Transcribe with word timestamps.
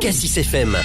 Cassis 0.00 0.36
FM. 0.36 0.76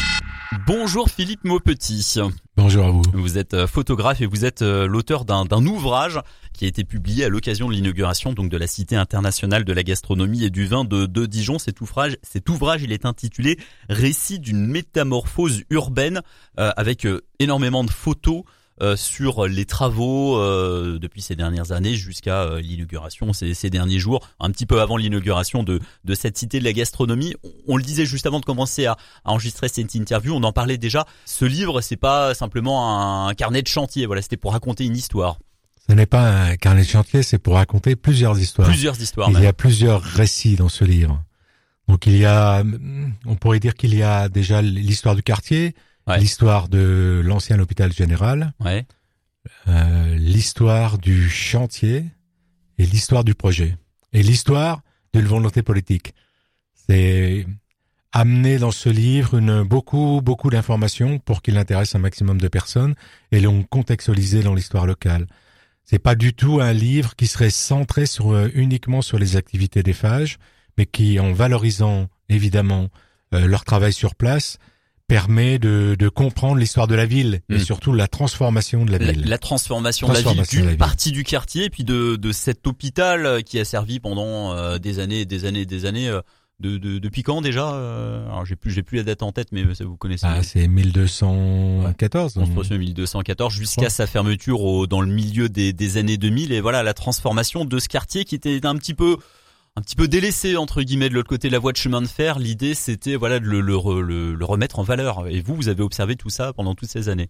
Bonjour 0.68 1.10
Philippe 1.10 1.44
Maupetit. 1.44 2.20
Bonjour 2.56 2.86
à 2.86 2.92
vous. 2.92 3.02
Vous 3.14 3.38
êtes 3.38 3.54
euh, 3.54 3.68
photographe 3.68 4.22
et 4.22 4.26
vous 4.26 4.46
êtes 4.46 4.62
euh, 4.62 4.88
l'auteur 4.88 5.26
d'un 5.26 5.66
ouvrage 5.66 6.20
qui 6.54 6.66
a 6.66 6.68
été 6.68 6.84
publié 6.84 7.26
à 7.26 7.30
l'occasion 7.30 7.68
de 7.68 7.74
l'inauguration 7.74 8.34
donc 8.34 8.50
de 8.50 8.58
la 8.58 8.68
Cité 8.68 8.96
internationale 8.96 9.66
de 9.66 9.74
la 9.74 9.84
gastronomie 9.84 10.44
et 10.44 10.50
du 10.50 10.66
vin 10.66 10.86
de, 10.86 11.06
de 11.06 11.26
Dijon. 11.26 11.60
Cet 11.60 11.82
ouvrage, 11.82 12.18
cet 12.22 12.50
ouvrage, 12.50 12.84
il 12.84 12.92
est 12.92 13.06
intitulé 13.06 13.58
Récit 13.90 14.40
d'une 14.40 14.66
métamorphose 14.66 15.64
urbaine 15.70 16.22
euh, 16.60 16.72
avec 16.78 17.08
énormément 17.40 17.84
de 17.84 17.92
photos 17.92 18.44
euh, 18.82 18.98
sur 18.98 19.48
les 19.48 19.64
travaux 19.64 20.38
euh, 20.38 21.00
depuis 21.00 21.22
ces 21.22 21.38
dernières 21.38 21.72
années 21.72 21.96
jusqu'à 21.96 22.42
euh, 22.42 22.60
l'inauguration 22.60 23.32
ces, 23.32 23.54
ces, 23.54 23.70
derniers 23.70 24.00
jours, 24.00 24.28
un 24.42 24.52
petit 24.52 24.66
peu 24.66 24.82
avant 24.82 24.98
l'inauguration 24.98 25.64
de, 25.64 25.80
de 26.04 26.14
cette 26.14 26.38
cité 26.38 26.60
de 26.60 26.66
la 26.66 26.74
gastronomie. 26.74 27.36
On, 27.70 27.78
le 27.78 27.84
disait 27.84 28.06
juste 28.06 28.26
avant 28.26 28.42
de 28.42 28.46
commencer 28.46 28.86
à, 28.86 28.98
à, 29.24 29.32
enregistrer 29.32 29.70
cette 29.70 29.96
interview, 29.96 30.34
on 30.36 30.44
en 30.44 30.52
parlait 30.52 30.78
déjà. 30.78 31.06
Ce 31.24 31.46
livre, 31.46 31.80
c'est 31.80 31.96
pas 31.96 32.34
simplement 32.34 33.28
un, 33.30 33.34
carnet 33.34 33.62
de 33.62 33.68
chantier. 33.70 34.08
Voilà, 34.08 34.22
c'était 34.22 34.36
pour 34.36 34.52
raconter 34.52 34.84
une 34.84 34.98
histoire. 34.98 35.40
Ce 35.88 35.94
n'est 35.94 36.06
pas 36.06 36.48
un 36.48 36.58
carnet 36.58 36.82
de 36.82 36.90
chantier, 36.90 37.24
c'est 37.24 37.38
pour 37.38 37.54
raconter 37.54 37.96
plusieurs 37.96 38.38
histoires. 38.38 38.68
Plusieurs 38.68 39.00
histoires. 39.00 39.30
Il 39.32 39.40
y 39.40 39.48
a 39.48 39.54
plusieurs 39.54 40.02
récits 40.02 40.58
dans 40.58 40.68
ce 40.68 40.84
livre. 40.84 41.24
Donc 41.88 42.08
il 42.08 42.18
y 42.18 42.26
a, 42.26 42.62
on 43.26 43.36
pourrait 43.36 43.62
dire 43.62 43.76
qu'il 43.76 43.96
y 43.96 44.04
a 44.04 44.28
déjà 44.28 44.62
l'histoire 44.62 45.16
du 45.16 45.24
quartier, 45.24 45.76
l'histoire 46.08 46.68
de 46.68 47.22
l'ancien 47.24 47.60
hôpital 47.60 47.92
général, 47.92 48.54
ouais. 48.60 48.86
euh, 49.68 50.16
l'histoire 50.16 50.98
du 50.98 51.30
chantier 51.30 52.06
et 52.78 52.86
l'histoire 52.86 53.24
du 53.24 53.34
projet 53.34 53.78
et 54.14 54.22
l'histoire 54.22 54.82
d'une 55.14 55.26
volonté 55.26 55.62
politique. 55.64 56.14
C'est 56.74 57.46
amener 58.12 58.60
dans 58.60 58.72
ce 58.72 58.88
livre 58.90 59.38
une, 59.38 59.64
beaucoup 59.64 60.22
beaucoup 60.24 60.50
d'informations 60.50 61.20
pour 61.20 61.42
qu'il 61.42 61.58
intéresse 61.58 61.96
un 61.96 62.00
maximum 62.00 62.40
de 62.40 62.48
personnes 62.48 62.96
et 63.32 63.42
l'on 63.42 63.64
contextualiser 63.64 64.44
dans 64.44 64.54
l'histoire 64.54 64.86
locale. 64.86 65.28
C'est 65.84 66.00
pas 66.00 66.16
du 66.16 66.34
tout 66.34 66.60
un 66.62 66.74
livre 66.74 67.16
qui 67.16 67.28
serait 67.28 67.50
centré 67.50 68.06
sur 68.06 68.32
euh, 68.32 68.50
uniquement 68.56 69.02
sur 69.02 69.20
les 69.20 69.36
activités 69.36 69.84
des 69.84 69.94
phages, 69.94 70.40
mais 70.78 70.86
qui, 70.86 71.20
en 71.20 71.32
valorisant 71.32 72.08
évidemment 72.28 72.90
euh, 73.34 73.46
leur 73.46 73.66
travail 73.66 73.94
sur 73.94 74.16
place, 74.16 74.58
permet 75.08 75.60
de, 75.60 75.96
de 75.98 76.10
comprendre 76.10 76.58
l'histoire 76.58 76.88
de 76.88 76.96
la 76.96 77.06
ville 77.06 77.42
et 77.50 77.56
hmm. 77.56 77.60
surtout 77.60 77.94
la 77.94 78.08
transformation 78.08 78.86
de 78.86 78.92
la 78.92 78.98
ville. 78.98 79.28
La, 79.28 79.38
transformation, 79.38 80.08
de 80.08 80.14
la 80.14 80.22
ville, 80.22 80.44
d'une 80.48 80.78
partie 80.78 81.12
du 81.12 81.24
quartier, 81.24 81.66
et 81.66 81.70
puis 81.70 81.84
de, 81.84 82.16
de 82.16 82.32
cet 82.32 82.66
hôpital 82.66 83.26
euh, 83.26 83.42
qui 83.42 83.60
a 83.60 83.66
servi 83.66 84.00
pendant 84.00 84.54
euh, 84.54 84.78
des 84.80 85.00
années, 85.00 85.26
des 85.26 85.46
années, 85.46 85.66
des 85.66 85.86
années. 85.86 86.10
Euh, 86.10 86.22
de, 86.62 86.78
de, 86.78 87.00
depuis 87.00 87.22
quand 87.22 87.42
déjà 87.42 87.68
Alors 87.68 88.46
j'ai 88.46 88.56
plus 88.56 88.72
j'ai 88.72 88.82
plus 88.82 88.96
la 88.96 89.04
date 89.04 89.24
en 89.24 89.34
tête, 89.34 89.50
mais 89.52 89.66
vous 89.82 89.98
connaissez. 89.98 90.26
Ah, 90.26 90.42
c'est 90.42 90.70
1214. 90.70 92.38
Ouais. 92.38 92.78
1214 92.78 93.54
jusqu'à 93.54 93.90
sa 93.90 94.08
fermeture 94.08 94.62
au, 94.62 94.88
dans 94.88 95.02
le 95.02 95.12
milieu 95.12 95.50
des, 95.50 95.74
des 95.74 95.98
années 95.98 96.16
2000 96.16 96.54
et 96.54 96.62
voilà 96.62 96.82
la 96.82 96.94
transformation 96.94 97.66
de 97.66 97.78
ce 97.78 97.90
quartier 97.90 98.24
qui 98.24 98.36
était 98.36 98.66
un 98.66 98.78
petit 98.78 98.94
peu 98.94 99.18
un 99.78 99.82
petit 99.82 99.96
peu 99.96 100.08
délaissé 100.08 100.56
entre 100.56 100.82
guillemets 100.82 101.10
de 101.10 101.14
l'autre 101.14 101.28
côté 101.30 101.50
de 101.50 101.54
la 101.54 101.60
voie 101.60 101.74
de 101.74 101.78
chemin 101.78 102.02
de 102.02 102.08
fer. 102.08 102.40
L'idée 102.40 102.74
c'était 102.74 103.16
voilà 103.16 103.40
de 103.40 103.46
le, 103.46 103.60
le, 103.62 104.34
le, 104.34 104.46
remettre 104.46 104.80
en 104.80 104.84
valeur. 104.84 105.28
Et 105.28 105.42
vous, 105.42 105.56
vous 105.56 105.68
avez 105.68 105.84
observé 105.84 106.16
tout 106.16 106.30
ça 106.30 106.54
pendant 106.54 106.76
toutes 106.76 106.90
ces 106.90 107.10
années. 107.10 107.30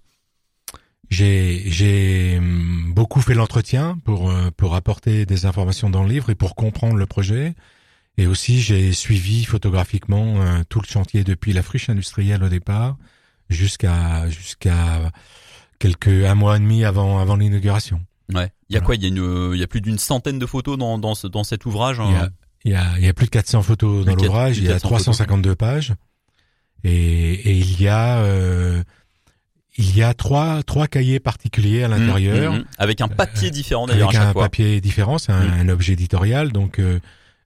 J'ai 1.09 1.63
j'ai 1.67 2.37
hum, 2.37 2.93
beaucoup 2.93 3.21
fait 3.21 3.33
l'entretien 3.33 3.97
pour 4.03 4.29
euh, 4.29 4.51
pour 4.55 4.75
apporter 4.75 5.25
des 5.25 5.45
informations 5.45 5.89
dans 5.89 6.03
le 6.03 6.09
livre 6.09 6.29
et 6.29 6.35
pour 6.35 6.55
comprendre 6.55 6.95
le 6.95 7.05
projet. 7.05 7.55
Et 8.17 8.27
aussi 8.27 8.61
j'ai 8.61 8.93
suivi 8.93 9.43
photographiquement 9.43 10.41
euh, 10.41 10.61
tout 10.69 10.81
le 10.81 10.87
chantier 10.87 11.23
depuis 11.23 11.51
la 11.51 11.63
friche 11.63 11.89
industrielle 11.89 12.43
au 12.43 12.49
départ 12.49 12.97
jusqu'à 13.49 14.29
jusqu'à 14.29 15.11
quelques 15.79 16.07
un 16.07 16.35
mois 16.35 16.57
et 16.57 16.59
demi 16.59 16.85
avant 16.85 17.19
avant 17.19 17.35
l'inauguration. 17.35 18.01
Ouais. 18.33 18.51
Il 18.69 18.75
y 18.75 18.77
a 18.77 18.81
quoi? 18.81 18.95
Il 18.95 19.03
y 19.03 19.05
a 19.05 19.09
une, 19.09 19.51
il 19.53 19.59
y 19.59 19.63
a 19.63 19.67
plus 19.67 19.81
d'une 19.81 19.99
centaine 19.99 20.39
de 20.39 20.45
photos 20.45 20.77
dans 20.77 20.97
dans, 20.97 21.15
ce, 21.15 21.27
dans 21.27 21.43
cet 21.43 21.65
ouvrage. 21.65 21.99
Hein? 21.99 22.29
Il, 22.63 22.71
y 22.71 22.75
a, 22.75 22.97
il 22.97 23.05
y 23.05 23.07
a 23.07 23.13
plus 23.13 23.25
de 23.25 23.31
400 23.31 23.61
photos 23.61 24.05
dans 24.05 24.15
l'ouvrage. 24.15 24.57
Il 24.57 24.63
y 24.63 24.71
a 24.71 24.79
352 24.79 25.55
pages. 25.55 25.93
Et, 26.83 27.33
et 27.33 27.57
il 27.57 27.81
y 27.81 27.87
a 27.87 28.17
euh, 28.19 28.83
il 29.77 29.95
y 29.95 30.03
a 30.03 30.13
trois 30.13 30.63
trois 30.63 30.87
cahiers 30.87 31.19
particuliers 31.19 31.83
à 31.83 31.87
l'intérieur 31.87 32.53
mmh, 32.53 32.57
mmh, 32.57 32.59
mmh. 32.59 32.65
avec 32.77 33.01
un 33.01 33.07
papier 33.07 33.51
différent 33.51 33.87
d'ailleurs 33.87 34.09
avec 34.09 34.21
à 34.21 34.25
chaque 34.27 34.37
un 34.37 34.39
papier 34.39 34.81
différent, 34.81 35.17
c'est 35.17 35.31
un, 35.31 35.67
objet 35.69 35.93
éditorial. 35.93 36.51
Donc 36.51 36.79
euh, 36.79 36.99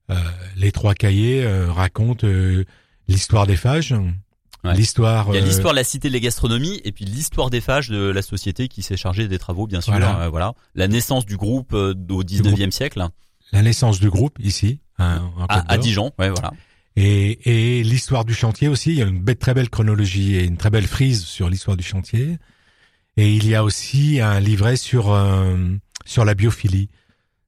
euh, 0.09 0.15
les 0.55 0.71
trois 0.71 0.95
cahiers 0.95 1.43
euh, 1.43 1.71
racontent 1.71 2.25
euh, 2.25 2.65
l'histoire 3.07 3.45
des 3.45 3.55
phages, 3.55 3.93
L'histoire. 4.63 5.27
Il 5.29 5.35
y 5.35 5.37
a 5.37 5.45
l'histoire 5.45 5.73
de 5.73 5.77
la 5.77 5.83
cité 5.83 6.09
de 6.09 6.13
la 6.13 6.19
gastronomie 6.19 6.81
et 6.83 6.91
puis 6.91 7.05
l'histoire 7.05 7.49
des 7.49 7.61
phages 7.61 7.89
de 7.89 8.09
la 8.09 8.21
société 8.21 8.67
qui 8.67 8.81
s'est 8.81 8.97
chargée 8.97 9.27
des 9.27 9.39
travaux, 9.39 9.67
bien 9.67 9.79
sûr. 9.79 9.93
Voilà. 9.93 10.23
Euh, 10.23 10.29
voilà. 10.29 10.53
La 10.75 10.87
naissance 10.87 11.25
du 11.25 11.37
groupe 11.37 11.73
euh, 11.73 11.93
au 12.09 12.23
19e 12.23 12.71
siècle. 12.71 13.05
La 13.51 13.61
naissance 13.61 13.99
du 13.99 14.09
groupe 14.09 14.37
ici, 14.39 14.79
hein, 14.97 15.31
à, 15.47 15.77
Dijon. 15.77 16.11
Ouais, 16.19 16.29
voilà. 16.29 16.51
Et, 16.95 17.79
et 17.79 17.83
l'histoire 17.83 18.25
du 18.25 18.33
chantier 18.33 18.67
aussi. 18.67 18.91
Il 18.91 18.97
y 18.97 19.01
a 19.01 19.05
une 19.05 19.23
très 19.35 19.53
belle 19.53 19.69
chronologie 19.69 20.35
et 20.35 20.43
une 20.43 20.57
très 20.57 20.69
belle 20.69 20.87
frise 20.87 21.23
sur 21.23 21.49
l'histoire 21.49 21.77
du 21.77 21.83
chantier. 21.83 22.37
Et 23.15 23.33
il 23.33 23.47
y 23.47 23.55
a 23.55 23.63
aussi 23.63 24.19
un 24.19 24.39
livret 24.39 24.75
sur 24.75 25.11
euh, 25.11 25.55
sur 26.05 26.25
la 26.25 26.33
biophilie 26.35 26.89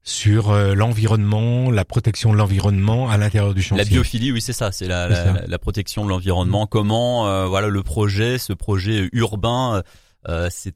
sur 0.04 0.50
euh, 0.50 0.74
l'environnement, 0.74 1.70
la 1.70 1.86
protection 1.86 2.32
de 2.32 2.38
l'environnement 2.38 3.10
à 3.10 3.18
l'intérieur 3.18 3.54
du 3.54 3.62
chantier. 3.62 3.84
La 3.84 3.90
biophilie, 3.90 4.32
oui, 4.32 4.42
c'est 4.42 4.54
ça, 4.54 4.72
c'est 4.72 4.88
la, 4.88 5.08
la, 5.08 5.46
la, 5.46 5.60
protection 5.60 6.04
de 6.06 6.10
l'environnement. 6.10 6.66
Comment, 6.66 7.28
euh, 7.28 7.46
voilà, 7.46 7.68
le 7.68 7.84
projet, 7.84 8.38
ce 8.38 8.54
projet 8.54 9.10
urbain, 9.14 9.84
euh, 10.28 10.48
c'est 10.50 10.74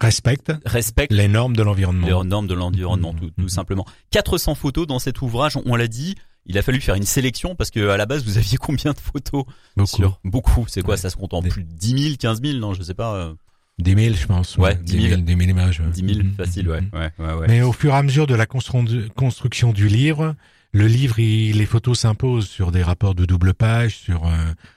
respecte, 0.00 0.52
respecte 0.64 1.12
les 1.12 1.28
normes 1.28 1.54
de 1.54 1.62
l'environnement. 1.62 2.06
Les 2.06 2.28
normes 2.28 2.46
de 2.46 2.54
l'environnement, 2.54 3.12
tout, 3.12 3.30
tout, 3.30 3.48
simplement. 3.48 3.84
400 4.10 4.54
photos 4.54 4.86
dans 4.86 4.98
cet 4.98 5.20
ouvrage, 5.20 5.58
on, 5.66 5.76
l'a 5.76 5.88
dit. 5.88 6.14
Il 6.46 6.58
a 6.58 6.62
fallu 6.62 6.80
faire 6.80 6.96
une 6.96 7.04
sélection 7.04 7.54
parce 7.54 7.70
que 7.70 7.88
à 7.88 7.96
la 7.96 8.04
base 8.04 8.24
vous 8.24 8.36
aviez 8.36 8.56
combien 8.60 8.92
de 8.92 8.98
photos 8.98 9.44
Beaucoup. 9.76 10.02
beaucoup? 10.24 10.66
C'est 10.66 10.82
quoi? 10.82 10.96
Ça 10.96 11.10
se 11.10 11.16
compte 11.16 11.34
en 11.34 11.42
plus 11.42 11.62
de 11.62 11.72
10 11.72 12.02
000, 12.02 12.16
15 12.18 12.42
000 12.42 12.58
Non, 12.58 12.74
je 12.74 12.82
sais 12.82 12.94
pas. 12.94 13.34
10 13.78 14.04
000, 14.04 14.14
je 14.14 14.26
pense. 14.26 14.56
Ouais, 14.58 14.74
10 14.76 15.08
000, 15.08 15.20
10 15.22 15.36
000, 15.36 15.40
images. 15.50 15.80
10 15.80 16.14
000, 16.14 16.26
facile, 16.36 16.68
ouais. 16.68 16.82
ouais, 16.92 17.10
ouais, 17.18 17.34
ouais. 17.34 17.46
Mais 17.48 17.62
au 17.62 17.72
fur 17.72 17.92
et 17.92 17.96
à 17.96 18.02
mesure 18.02 18.26
de 18.26 18.34
la 18.34 18.46
construction 18.46 19.72
du 19.72 19.88
livre, 19.88 20.34
le 20.72 20.86
livre, 20.86 21.18
il, 21.18 21.58
les 21.58 21.66
photos 21.66 22.00
s'imposent 22.00 22.48
sur 22.48 22.72
des 22.72 22.82
rapports 22.82 23.14
de 23.14 23.24
double 23.24 23.54
page, 23.54 23.96
sur 23.96 24.26
euh, 24.26 24.30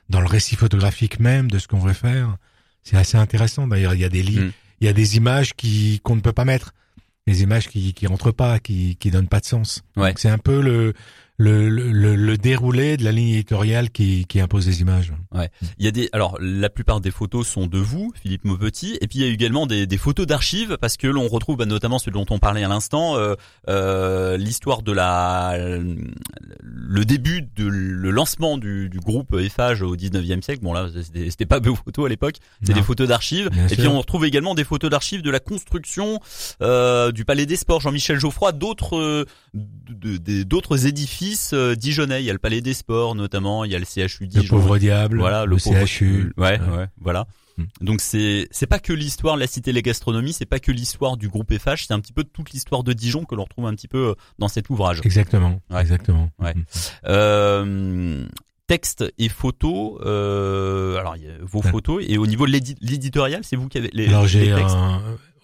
dans 0.09 0.19
le 0.19 0.27
récit 0.27 0.55
photographique 0.55 1.19
même 1.19 1.49
de 1.49 1.59
ce 1.59 1.67
qu'on 1.67 1.79
veut 1.79 1.93
faire. 1.93 2.37
C'est 2.83 2.97
assez 2.97 3.17
intéressant. 3.17 3.67
D'ailleurs, 3.67 3.93
il 3.93 4.01
y 4.01 4.05
a 4.05 4.09
des 4.09 4.21
livres, 4.21 4.45
mm. 4.45 4.51
il 4.81 4.87
y 4.87 4.89
a 4.89 4.93
des 4.93 5.17
images 5.17 5.53
qui 5.55 6.01
qu'on 6.03 6.15
ne 6.15 6.21
peut 6.21 6.33
pas 6.33 6.45
mettre, 6.45 6.73
des 7.27 7.43
images 7.43 7.69
qui 7.69 7.93
qui 7.93 8.07
rentrent 8.07 8.31
pas, 8.31 8.59
qui 8.59 8.95
qui 8.97 9.11
donnent 9.11 9.27
pas 9.27 9.39
de 9.39 9.45
sens. 9.45 9.83
Ouais. 9.97 10.13
C'est 10.17 10.29
un 10.29 10.37
peu 10.37 10.61
le 10.61 10.93
le, 11.37 11.67
le, 11.67 12.15
le, 12.15 12.37
déroulé 12.37 12.95
de 12.95 13.03
la 13.03 13.11
ligne 13.11 13.29
éditoriale 13.29 13.89
qui, 13.89 14.25
qui 14.25 14.39
impose 14.39 14.65
des 14.65 14.81
images. 14.81 15.11
Ouais. 15.33 15.49
Il 15.77 15.85
y 15.85 15.87
a 15.87 15.91
des, 15.91 16.09
alors 16.13 16.37
la 16.39 16.69
plupart 16.69 17.01
des 17.01 17.11
photos 17.11 17.45
sont 17.45 17.67
de 17.67 17.77
vous, 17.77 18.13
Philippe 18.21 18.45
Maupetit, 18.45 18.97
et 19.01 19.07
puis 19.07 19.19
il 19.19 19.25
y 19.25 19.29
a 19.29 19.33
également 19.33 19.67
des, 19.67 19.85
des 19.85 19.97
photos 19.97 20.25
d'archives 20.25 20.77
parce 20.79 20.95
que 20.95 21.07
l'on 21.07 21.27
retrouve 21.27 21.57
bah, 21.57 21.65
notamment 21.65 21.99
ce 21.99 22.09
dont 22.09 22.25
on 22.29 22.39
parlait 22.39 22.63
à 22.63 22.69
l'instant, 22.69 23.17
euh, 23.17 23.35
euh, 23.67 24.37
l'histoire 24.37 24.81
de 24.81 24.93
la, 24.93 25.57
le 26.87 27.05
début 27.05 27.41
de 27.41 27.65
le 27.65 28.11
lancement 28.11 28.57
du, 28.57 28.89
du 28.89 28.99
groupe 28.99 29.33
Eiffage 29.33 29.81
au 29.81 29.95
19e 29.95 30.41
siècle. 30.41 30.61
Bon 30.61 30.73
là, 30.73 30.87
c'était 31.03 31.45
pas 31.45 31.59
vos 31.63 31.75
photos 31.75 32.05
à 32.05 32.09
l'époque, 32.09 32.35
c'est 32.63 32.73
des 32.73 32.83
photos 32.83 33.07
d'archives. 33.07 33.49
Et 33.71 33.75
puis 33.75 33.87
on 33.87 33.99
retrouve 33.99 34.25
également 34.25 34.55
des 34.55 34.63
photos 34.63 34.89
d'archives 34.89 35.21
de 35.21 35.31
la 35.31 35.39
construction 35.39 36.19
euh, 36.61 37.11
du 37.11 37.25
Palais 37.25 37.45
des 37.45 37.55
Sports, 37.55 37.81
Jean-Michel 37.81 38.19
Geoffroy, 38.19 38.51
d'autres 38.51 39.25
d'autres 39.53 40.85
édifices 40.85 41.51
euh, 41.53 41.75
dijonnais. 41.75 42.21
Il 42.21 42.25
y 42.25 42.29
a 42.29 42.33
le 42.33 42.39
Palais 42.39 42.61
des 42.61 42.73
Sports 42.73 43.15
notamment, 43.15 43.63
il 43.63 43.71
y 43.71 43.75
a 43.75 43.79
le 43.79 43.85
CHU 43.85 44.27
Dijon. 44.27 44.43
Le 44.43 44.47
pauvre 44.47 44.77
diable. 44.77 45.19
Voilà, 45.19 45.45
le, 45.45 45.57
CHU. 45.57 46.33
Ouais, 46.37 46.59
ouais, 46.59 46.87
voilà. 46.99 47.27
Hmm. 47.57 47.63
Donc 47.81 48.01
c'est 48.01 48.47
c'est 48.51 48.67
pas 48.67 48.79
que 48.79 48.93
l'histoire 48.93 49.35
de 49.35 49.39
la 49.41 49.47
cité 49.47 49.71
de 49.71 49.75
la 49.75 49.81
gastronomie, 49.81 50.33
c'est 50.33 50.45
pas 50.45 50.59
que 50.59 50.71
l'histoire 50.71 51.17
du 51.17 51.29
groupe 51.29 51.53
FH, 51.57 51.87
c'est 51.87 51.93
un 51.93 51.99
petit 51.99 52.13
peu 52.13 52.23
toute 52.23 52.51
l'histoire 52.51 52.83
de 52.83 52.93
Dijon 52.93 53.23
que 53.23 53.35
l'on 53.35 53.43
retrouve 53.43 53.65
un 53.67 53.75
petit 53.75 53.87
peu 53.87 54.09
euh, 54.09 54.13
dans 54.39 54.47
cet 54.47 54.69
ouvrage. 54.69 55.01
Exactement. 55.03 55.61
Exactement. 55.77 56.29
Ouais. 56.39 56.53
Hmm. 56.53 56.63
Euh, 57.07 58.27
texte 58.67 59.05
et 59.17 59.29
photos. 59.29 59.99
Euh, 60.05 60.97
alors 60.97 61.15
vos 61.41 61.61
photos 61.61 62.03
et 62.05 62.17
au 62.17 62.27
niveau 62.27 62.45
de 62.45 62.51
l'éditorial, 62.51 63.43
c'est 63.43 63.55
vous 63.55 63.69
qui 63.69 63.77
avez 63.77 63.89
les. 63.93 64.07
Alors 64.07 64.27
j'ai 64.27 64.53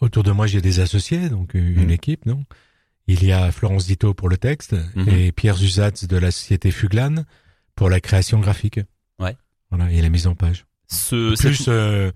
autour 0.02 0.24
de 0.24 0.32
moi 0.32 0.48
j'ai 0.48 0.62
des 0.62 0.80
associés, 0.80 1.30
donc 1.30 1.54
une 1.54 1.88
hmm. 1.88 1.92
équipe, 1.92 2.26
non? 2.26 2.44
Il 3.08 3.26
y 3.26 3.32
a 3.32 3.52
Florence 3.52 3.88
Dito 3.88 4.14
pour 4.14 4.30
le 4.30 4.38
texte 4.38 4.74
mhm. 4.96 5.10
et 5.10 5.32
Pierre 5.32 5.58
Zuzatz 5.58 6.08
de 6.08 6.18
la 6.18 6.32
société 6.32 6.72
Fuglan 6.72 7.26
pour 7.76 7.90
la 7.90 8.00
création 8.00 8.40
graphique. 8.40 8.80
Ouais. 9.20 9.36
Voilà, 9.70 9.92
et 9.92 10.02
la 10.02 10.10
mise 10.10 10.28
en 10.28 10.36
page. 10.36 10.66
Ce, 10.92 11.36
plus 11.36 11.66
euh, 11.68 12.12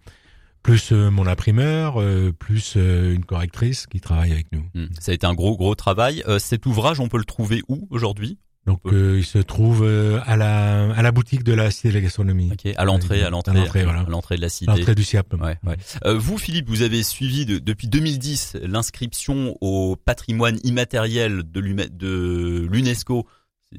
plus 0.64 0.92
euh, 0.92 1.10
mon 1.12 1.28
imprimeur, 1.28 2.02
euh, 2.02 2.32
plus 2.32 2.76
une 2.76 3.24
correctrice 3.26 3.88
qui 3.88 4.02
travaille 4.02 4.32
avec 4.32 4.48
nous. 4.52 4.64
Hmm. 4.74 4.88
Ça 5.00 5.12
a 5.12 5.16
été 5.16 5.26
un 5.28 5.34
gros 5.34 5.56
gros 5.58 5.76
travail. 5.76 6.24
cet 6.40 6.66
ouvrage, 6.66 7.00
on 7.00 7.08
peut 7.08 7.18
le 7.18 7.26
trouver 7.26 7.62
où 7.70 7.88
aujourd'hui? 7.90 8.38
Donc 8.66 8.80
il 8.92 9.24
se 9.24 9.38
trouve 9.38 9.84
à 10.26 10.36
la 10.38 10.92
à 10.94 11.04
la 11.04 11.12
boutique 11.12 11.44
de 11.44 11.54
la 11.54 11.70
Cité 11.70 11.90
de 11.90 11.94
la 11.94 12.02
Gastronomie. 12.02 12.50
Ok, 12.52 12.74
à 12.76 12.84
l'entrée, 12.84 13.22
à 13.22 13.30
l'entrée, 13.30 13.52
À 13.52 13.60
l'entrée, 13.60 13.84
voilà. 13.84 14.04
de 14.04 14.42
la 14.42 14.48
À 14.48 14.50
cité. 14.50 14.66
l'entrée 14.72 14.96
du 14.96 15.04
SIAP. 15.04 15.36
Ouais, 15.36 15.60
ouais. 15.68 15.76
Euh, 16.06 16.18
vous, 16.18 16.40
Philippe, 16.40 16.68
vous 16.68 16.82
avez 16.82 17.04
suivi 17.04 17.46
de- 17.46 17.60
depuis 17.60 17.88
2010 17.88 18.58
l'inscription 18.64 19.56
au 19.62 19.96
patrimoine 19.96 20.58
immatériel 20.64 21.44
de 21.46 21.60
l'UNESCO. 21.60 23.28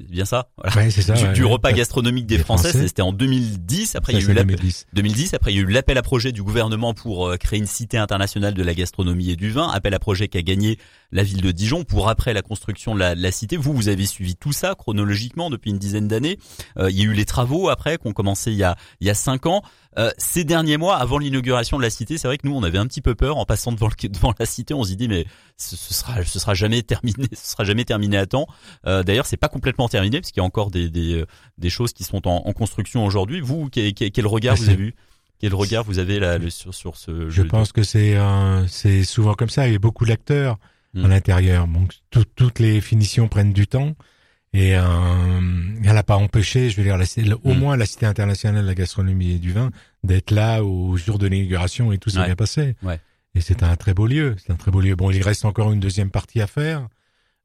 Bien 0.09 0.25
ça 0.25 0.49
Voilà. 0.57 0.75
Ouais, 0.75 0.89
c'est 0.91 1.01
ça. 1.01 1.13
du, 1.13 1.23
ouais, 1.23 1.33
du 1.33 1.43
ouais. 1.43 1.51
repas 1.51 1.71
gastronomique 1.71 2.25
des, 2.25 2.37
Des 2.37 2.43
Français, 2.43 2.69
Français. 2.69 2.87
c'était 2.87 3.01
en 3.01 3.11
2010. 3.13 3.95
Après, 3.95 4.13
Ça, 4.13 4.17
il 4.17 4.21
y 4.21 4.23
a 4.23 4.25
c'est 4.25 4.31
eu 4.31 4.35
l'appel 4.35 4.55
2010. 4.57 4.85
2010. 4.93 5.33
Après, 5.33 5.51
il 5.53 5.55
y 5.55 5.59
a 5.59 5.61
eu 5.63 5.65
l'appel 5.71 5.97
à 5.97 6.01
projet 6.01 6.31
du 6.31 6.43
gouvernement 6.43 6.93
pour 6.93 7.27
euh, 7.27 7.37
créer 7.37 7.59
une 7.59 7.65
cité 7.65 7.97
internationale 7.97 8.53
de 8.53 8.63
la 8.63 8.73
gastronomie 8.73 9.31
et 9.31 9.35
du 9.35 9.49
vin. 9.51 9.69
Appel 9.69 9.93
à 9.93 9.99
projet 9.99 10.27
qui 10.27 10.37
a 10.37 10.41
gagné 10.41 10.77
la 11.11 11.23
ville 11.23 11.41
de 11.41 11.51
Dijon 11.51 11.83
pour 11.83 12.09
après 12.09 12.33
la 12.33 12.41
construction 12.41 12.93
de 12.93 12.99
la, 12.99 13.15
de 13.15 13.21
la 13.21 13.31
cité. 13.31 13.57
Vous, 13.57 13.73
vous 13.73 13.87
avez 13.89 14.05
suivi 14.05 14.35
tout 14.35 14.51
ça 14.51 14.75
chronologiquement 14.75 15.49
depuis 15.49 15.71
une 15.71 15.77
dizaine 15.77 16.07
d'années. 16.07 16.37
Euh, 16.77 16.89
il 16.91 16.97
y 16.97 17.01
a 17.01 17.05
eu 17.05 17.13
les 17.13 17.25
travaux 17.25 17.69
après 17.69 17.97
qui 17.97 18.07
ont 18.07 18.13
commencé 18.13 18.51
il 18.51 18.57
y 18.57 18.63
a 18.63 18.75
il 18.99 19.07
y 19.07 19.09
a 19.09 19.13
cinq 19.13 19.45
ans. 19.45 19.61
Euh, 19.97 20.11
ces 20.17 20.43
derniers 20.43 20.77
mois, 20.77 20.97
avant 20.97 21.17
l'inauguration 21.17 21.77
de 21.77 21.81
la 21.81 21.89
cité, 21.89 22.17
c'est 22.17 22.27
vrai 22.27 22.37
que 22.37 22.45
nous, 22.47 22.53
on 22.55 22.61
avait 22.61 22.77
un 22.77 22.85
petit 22.85 23.01
peu 23.01 23.15
peur 23.15 23.37
en 23.37 23.45
passant 23.45 23.71
devant 23.71 23.87
le, 23.87 24.09
devant 24.09 24.33
la 24.37 24.45
cité. 24.45 24.73
On 24.73 24.83
se 24.83 24.93
dit 24.93 25.07
mais 25.07 25.25
ce, 25.57 25.75
ce 25.75 25.93
sera 25.93 26.23
ce 26.23 26.39
sera 26.39 26.53
jamais 26.53 26.83
terminé, 26.83 27.27
ce 27.33 27.51
sera 27.51 27.63
jamais 27.63 27.85
terminé 27.85 28.17
à 28.17 28.25
temps. 28.25 28.47
Euh, 28.85 29.01
D'ailleurs, 29.03 29.25
c'est 29.25 29.37
pas 29.37 29.47
complètement 29.49 29.87
terminé 29.89 30.19
parce 30.19 30.31
qu'il 30.31 30.41
y 30.41 30.43
a 30.43 30.45
encore 30.45 30.69
des 30.71 30.89
des, 30.89 31.13
euh, 31.21 31.25
des 31.57 31.69
choses 31.69 31.93
qui 31.93 32.03
sont 32.03 32.27
en, 32.27 32.43
en 32.45 32.53
construction 32.53 33.05
aujourd'hui. 33.05 33.39
Vous, 33.41 33.69
quel, 33.71 33.93
quel- 33.93 34.11
quel 34.11 34.27
regard 34.27 34.55
Ah, 34.57 34.61
vous 34.61 34.69
avez 34.69 34.83
eu? 34.83 34.95
Quel 35.39 35.53
regard 35.53 35.83
vous 35.83 35.99
avez 35.99 36.19
là 36.19 36.37
sur 36.49 36.73
sur 36.73 36.97
ce 36.97 37.29
Je 37.29 37.43
jeu 37.43 37.47
pense 37.47 37.71
que 37.71 37.83
c'est 37.83 38.17
c'est 38.67 39.03
souvent 39.03 39.33
comme 39.35 39.49
ça. 39.49 39.67
Il 39.67 39.73
y 39.73 39.75
a 39.75 39.79
beaucoup 39.79 40.05
d'acteurs 40.05 40.57
Mm. 40.93 41.05
à 41.05 41.07
l'intérieur. 41.07 41.67
Donc 41.67 41.93
tout- 42.09 42.25
toutes 42.35 42.59
les 42.59 42.81
finitions 42.81 43.27
prennent 43.27 43.53
du 43.53 43.67
temps. 43.67 43.95
Et 44.53 44.75
euh, 44.77 45.39
elle 45.83 45.93
n'a 45.93 46.03
pas 46.03 46.15
empêché, 46.15 46.69
je 46.69 46.77
veux 46.77 46.83
dire, 46.83 46.97
la- 46.97 47.35
au 47.43 47.53
Mm. 47.53 47.57
moins 47.59 47.77
la 47.77 47.85
Cité 47.85 48.05
internationale 48.05 48.63
de 48.63 48.67
la 48.67 48.75
gastronomie 48.75 49.33
et 49.33 49.39
du 49.39 49.51
vin 49.51 49.71
d'être 50.03 50.31
là 50.31 50.63
au 50.63 50.95
jour 50.97 51.19
de 51.19 51.27
l'inauguration 51.27 51.91
et 51.91 51.97
tout 51.97 52.09
s'est 52.09 52.19
Ouais. 52.19 52.25
bien 52.27 52.35
passé. 52.35 52.75
Ouais. 52.81 52.99
Et 53.35 53.41
c'est 53.41 53.61
un 53.61 53.75
très 53.75 53.93
beau 53.93 54.07
lieu. 54.07 54.35
C'est 54.39 54.51
un 54.51 54.55
très 54.55 54.71
beau 54.71 54.79
lieu. 54.81 54.95
Bon, 54.95 55.11
il 55.11 55.21
reste 55.21 55.43
encore 55.45 55.71
une 55.73 55.79
deuxième 55.81 56.09
partie 56.09 56.41
à 56.41 56.47
faire 56.47 56.87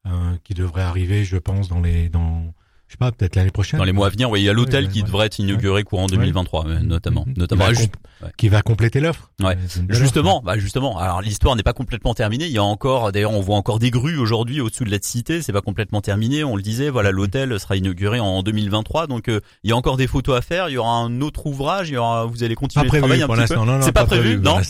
euh, 0.07 0.37
qui 0.45 0.55
devrait 0.55 0.83
arriver, 0.83 1.25
je 1.25 1.37
pense, 1.37 1.69
dans 1.69 1.81
les 1.81 2.09
dans 2.09 2.55
je 2.93 2.97
sais 2.97 2.99
pas, 2.99 3.11
peut-être 3.11 3.37
l'année 3.37 3.51
prochaine. 3.51 3.79
Dans 3.79 3.85
les 3.85 3.93
mois 3.93 4.09
à 4.09 4.11
venir, 4.11 4.29
oui, 4.31 4.41
il 4.43 4.45
y 4.45 4.51
a 4.51 4.53
l'hôtel 4.53 4.85
Ouais, 4.85 4.91
qui 4.91 4.99
ouais, 5.01 5.07
devrait 5.07 5.25
être 5.27 5.39
inauguré 5.39 5.83
courant 5.83 6.07
2023, 6.09 6.67
euh, 6.67 6.79
notamment, 6.81 7.25
Mhm. 7.27 7.35
notamment. 7.39 7.65
Qui 7.65 7.73
va, 7.73 7.79
juste- 7.79 7.93
comp- 8.21 8.33
qui 8.37 8.49
va 8.51 8.61
compléter 8.61 9.01
l'offre. 9.01 9.31
Ouais. 9.43 9.57
Justement, 9.89 10.43
bah 10.45 10.59
justement. 10.59 10.99
Alors 10.99 11.23
l'histoire 11.23 11.57
n'est 11.57 11.63
pas 11.63 11.73
complètement 11.73 12.13
terminée. 12.13 12.45
Il 12.45 12.53
y 12.53 12.59
a 12.59 12.63
encore, 12.63 13.11
d'ailleurs, 13.13 13.33
on 13.33 13.41
voit 13.41 13.57
encore 13.57 13.79
des 13.79 13.91
grues 13.91 14.19
aujourd'hui 14.19 14.61
au-dessous 14.61 14.85
de 14.85 14.91
la 14.91 14.99
cité. 15.01 15.41
C'est 15.41 15.53
pas 15.55 15.63
complètement 15.63 16.03
terminé. 16.03 16.45
On 16.45 16.55
le 16.55 16.63
disait. 16.63 16.91
Voilà, 16.91 17.11
l'hôtel 17.13 17.59
sera 17.59 17.77
inauguré 17.77 18.21
en 18.21 18.43
2023. 18.43 19.07
Donc 19.07 19.29
euh, 19.29 19.41
il 19.65 19.71
y 19.71 19.73
a 19.73 19.77
encore 19.77 19.97
des 19.97 20.07
photos 20.07 20.37
à 20.37 20.43
faire. 20.43 20.69
Il 20.69 20.73
y 20.73 20.77
aura 20.77 20.95
un 20.99 21.21
autre 21.23 21.47
ouvrage. 21.47 21.89
Il 21.89 21.95
y 21.95 21.97
aura, 21.97 22.27
vous 22.27 22.45
allez 22.45 22.55
Pas 22.55 22.61
continuer 22.61 22.85
de 22.85 22.89
prévu 22.89 23.01
travailler 23.03 23.23
un 23.23 23.27
pour 23.27 23.37
petit 23.37 23.47
peu. 23.49 23.55
Non, 23.55 23.65
non, 23.65 23.81
C'est 23.81 23.93
pas 23.93 24.05
prévu, 24.05 24.39
pour 24.41 24.55
non 24.55 24.61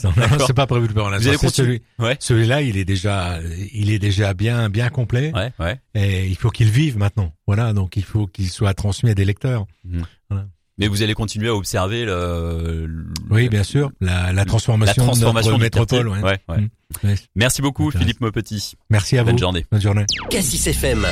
c'est 0.46 0.52
pas 0.54 0.66
prévu 0.66 0.86
pour 0.88 1.10
l'instant. 1.10 1.28
allez 1.28 1.38
C'est 1.38 1.46
continuer. 1.46 1.82
celui-. 1.98 2.16
Celui-là, 2.20 2.62
il 2.62 2.76
est 2.76 2.84
déjà, 2.84 3.38
il 3.74 3.90
est 3.90 3.98
déjà 3.98 4.32
bien, 4.34 4.68
bien 4.70 4.88
complet. 4.90 5.32
Et 5.94 6.26
il 6.28 6.36
faut 6.36 6.50
qu'il 6.50 6.70
vive 6.70 6.96
maintenant. 6.98 7.32
Voilà, 7.46 7.72
donc 7.72 7.96
il 7.96 8.04
faut 8.04 8.26
qu'il 8.26 8.48
soit 8.48 8.74
transmis 8.74 9.10
à 9.10 9.14
des 9.14 9.24
lecteurs. 9.24 9.66
Mais 10.78 10.88
vous 10.88 11.02
allez 11.02 11.12
continuer 11.14 11.48
à 11.48 11.54
observer 11.54 12.04
le, 12.06 12.86
le- 12.86 13.06
Oui, 13.30 13.48
bien 13.48 13.62
sûr. 13.62 13.90
La, 14.00 14.26
la 14.26 14.32
la 14.32 14.44
transformation, 14.46 15.04
transformation 15.04 15.58
de 15.58 15.62
notre 15.62 15.64
métropole. 15.64 16.06
quartier. 16.06 16.24
ouais. 16.24 16.38
Ouais, 16.48 16.56
ouais. 16.56 16.60
Mm. 17.04 17.06
Ouais. 17.08 17.14
Merci 17.36 17.62
beaucoup. 17.62 17.90
Philippe 17.90 18.20
Maupetit. 18.20 18.74
Merci 18.90 19.18
à 19.18 19.22
Bonne 19.24 19.34
vous. 19.34 19.38
journée. 19.38 19.66
Bonne 19.70 19.80
journée. 19.82 20.06
Cassis 20.30 20.66
FM. 20.66 21.06